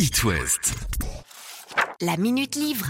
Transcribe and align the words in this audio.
It 0.00 0.22
West. 0.22 0.74
La 2.00 2.16
Minute 2.16 2.54
Livre. 2.54 2.86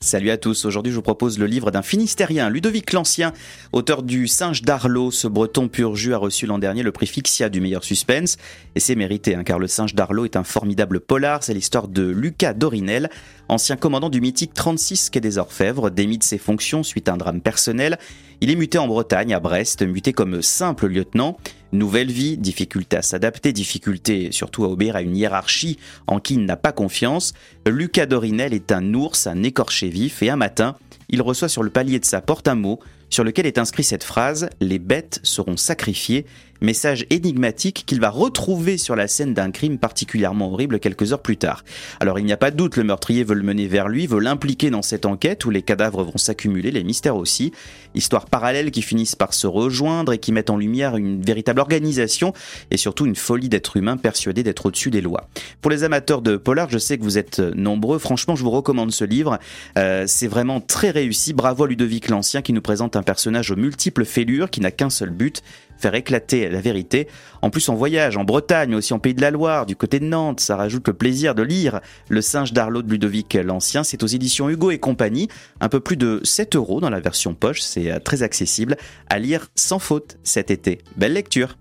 Salut 0.00 0.30
à 0.30 0.36
tous, 0.36 0.66
aujourd'hui 0.66 0.92
je 0.92 0.96
vous 0.96 1.02
propose 1.02 1.38
le 1.38 1.46
livre 1.46 1.70
d'un 1.70 1.80
Finistérien, 1.80 2.50
Ludovic 2.50 2.92
l'Ancien, 2.92 3.32
auteur 3.72 4.02
du 4.02 4.28
Singe 4.28 4.60
d'Arlot. 4.60 5.10
Ce 5.10 5.26
breton 5.26 5.68
pur 5.68 5.96
jus 5.96 6.12
a 6.12 6.18
reçu 6.18 6.44
l'an 6.44 6.58
dernier 6.58 6.82
le 6.82 6.92
prix 6.92 7.06
Fixia 7.06 7.48
du 7.48 7.62
meilleur 7.62 7.82
suspense, 7.82 8.36
et 8.74 8.80
c'est 8.80 8.94
mérité, 8.94 9.36
hein, 9.36 9.42
car 9.42 9.58
le 9.58 9.68
Singe 9.68 9.94
d'Arlot 9.94 10.26
est 10.26 10.36
un 10.36 10.44
formidable 10.44 11.00
polar, 11.00 11.42
c'est 11.42 11.54
l'histoire 11.54 11.88
de 11.88 12.02
Lucas 12.02 12.52
Dorinel, 12.52 13.08
ancien 13.48 13.76
commandant 13.76 14.10
du 14.10 14.20
mythique 14.20 14.52
36 14.52 15.08
quai 15.08 15.20
des 15.20 15.38
Orfèvres, 15.38 15.90
démis 15.90 16.18
de 16.18 16.24
ses 16.24 16.38
fonctions 16.38 16.82
suite 16.82 17.08
à 17.08 17.14
un 17.14 17.16
drame 17.16 17.40
personnel. 17.40 17.98
Il 18.42 18.50
est 18.50 18.56
muté 18.56 18.76
en 18.76 18.86
Bretagne, 18.86 19.32
à 19.32 19.40
Brest, 19.40 19.82
muté 19.82 20.12
comme 20.12 20.42
simple 20.42 20.88
lieutenant. 20.88 21.38
Nouvelle 21.72 22.12
vie, 22.12 22.36
difficulté 22.36 22.98
à 22.98 23.02
s'adapter, 23.02 23.54
difficulté 23.54 24.30
surtout 24.30 24.64
à 24.64 24.68
obéir 24.68 24.94
à 24.94 25.00
une 25.02 25.16
hiérarchie 25.16 25.78
en 26.06 26.20
qui 26.20 26.34
il 26.34 26.44
n'a 26.44 26.56
pas 26.56 26.72
confiance. 26.72 27.32
Lucas 27.66 28.04
Dorinel 28.04 28.52
est 28.52 28.72
un 28.72 28.92
ours, 28.92 29.26
un 29.26 29.42
écorché 29.42 29.88
vif, 29.88 30.22
et 30.22 30.28
un 30.28 30.36
matin, 30.36 30.76
il 31.08 31.22
reçoit 31.22 31.48
sur 31.48 31.62
le 31.62 31.70
palier 31.70 31.98
de 31.98 32.04
sa 32.04 32.20
porte 32.20 32.46
un 32.46 32.56
mot 32.56 32.78
sur 33.08 33.24
lequel 33.24 33.46
est 33.46 33.58
inscrit 33.58 33.84
cette 33.84 34.04
phrase 34.04 34.48
Les 34.60 34.78
bêtes 34.78 35.20
seront 35.22 35.56
sacrifiées 35.56 36.26
message 36.62 37.06
énigmatique 37.10 37.84
qu'il 37.86 38.00
va 38.00 38.10
retrouver 38.10 38.78
sur 38.78 38.96
la 38.96 39.08
scène 39.08 39.34
d'un 39.34 39.50
crime 39.50 39.78
particulièrement 39.78 40.52
horrible 40.52 40.78
quelques 40.78 41.12
heures 41.12 41.22
plus 41.22 41.36
tard. 41.36 41.64
Alors 42.00 42.18
il 42.18 42.24
n'y 42.24 42.32
a 42.32 42.36
pas 42.36 42.50
de 42.50 42.56
doute, 42.56 42.76
le 42.76 42.84
meurtrier 42.84 43.24
veut 43.24 43.34
le 43.34 43.42
mener 43.42 43.66
vers 43.66 43.88
lui, 43.88 44.06
veut 44.06 44.20
l'impliquer 44.20 44.70
dans 44.70 44.82
cette 44.82 45.06
enquête 45.06 45.44
où 45.44 45.50
les 45.50 45.62
cadavres 45.62 46.02
vont 46.02 46.16
s'accumuler, 46.16 46.70
les 46.70 46.84
mystères 46.84 47.16
aussi. 47.16 47.52
Histoires 47.94 48.26
parallèles 48.26 48.70
qui 48.70 48.82
finissent 48.82 49.16
par 49.16 49.34
se 49.34 49.46
rejoindre 49.46 50.12
et 50.12 50.18
qui 50.18 50.32
mettent 50.32 50.50
en 50.50 50.56
lumière 50.56 50.96
une 50.96 51.20
véritable 51.20 51.60
organisation 51.60 52.32
et 52.70 52.76
surtout 52.76 53.06
une 53.06 53.16
folie 53.16 53.48
d'être 53.48 53.76
humain 53.76 53.96
persuadé 53.96 54.42
d'être 54.42 54.66
au-dessus 54.66 54.90
des 54.90 55.00
lois. 55.00 55.28
Pour 55.60 55.70
les 55.70 55.84
amateurs 55.84 56.22
de 56.22 56.36
polar, 56.36 56.70
je 56.70 56.78
sais 56.78 56.96
que 56.96 57.02
vous 57.02 57.18
êtes 57.18 57.40
nombreux. 57.40 57.98
Franchement, 57.98 58.36
je 58.36 58.42
vous 58.42 58.50
recommande 58.50 58.92
ce 58.92 59.04
livre. 59.04 59.38
Euh, 59.76 60.04
c'est 60.06 60.28
vraiment 60.28 60.60
très 60.60 60.90
réussi. 60.90 61.32
Bravo 61.32 61.64
à 61.64 61.68
Ludovic 61.68 62.08
l'Ancien 62.08 62.42
qui 62.42 62.52
nous 62.52 62.62
présente 62.62 62.96
un 62.96 63.02
personnage 63.02 63.50
aux 63.50 63.56
multiples 63.56 64.04
fêlures 64.04 64.50
qui 64.50 64.60
n'a 64.60 64.70
qu'un 64.70 64.90
seul 64.90 65.10
but, 65.10 65.42
faire 65.82 65.94
éclater 65.94 66.48
la 66.48 66.60
vérité. 66.60 67.08
En 67.42 67.50
plus, 67.50 67.68
on 67.68 67.74
voyage 67.74 68.16
en 68.16 68.24
Bretagne, 68.24 68.74
aussi 68.74 68.94
en 68.94 68.98
Pays 68.98 69.14
de 69.14 69.20
la 69.20 69.30
Loire, 69.30 69.66
du 69.66 69.76
côté 69.76 70.00
de 70.00 70.06
Nantes. 70.06 70.40
Ça 70.40 70.56
rajoute 70.56 70.88
le 70.88 70.94
plaisir 70.94 71.34
de 71.34 71.42
lire 71.42 71.80
Le 72.08 72.22
singe 72.22 72.52
d'Arlot 72.52 72.82
de 72.82 72.90
Ludovic 72.90 73.34
l'Ancien. 73.34 73.84
C'est 73.84 74.02
aux 74.02 74.06
éditions 74.06 74.48
Hugo 74.48 74.70
et 74.70 74.78
compagnie. 74.78 75.28
Un 75.60 75.68
peu 75.68 75.80
plus 75.80 75.96
de 75.96 76.20
7 76.24 76.56
euros 76.56 76.80
dans 76.80 76.90
la 76.90 77.00
version 77.00 77.34
poche. 77.34 77.60
C'est 77.60 77.90
euh, 77.90 77.98
très 77.98 78.22
accessible 78.22 78.76
à 79.08 79.18
lire 79.18 79.48
sans 79.54 79.78
faute 79.78 80.16
cet 80.22 80.50
été. 80.50 80.78
Belle 80.96 81.12
lecture. 81.12 81.56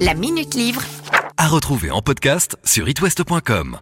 La 0.00 0.14
Minute 0.14 0.54
Livre. 0.54 0.82
À 1.36 1.48
retrouver 1.48 1.90
en 1.90 2.02
podcast 2.02 2.56
sur 2.64 2.88
itwest.com. 2.88 3.78